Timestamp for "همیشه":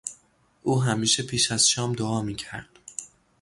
0.83-1.23